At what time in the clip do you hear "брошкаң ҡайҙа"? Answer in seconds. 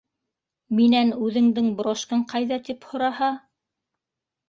1.83-2.61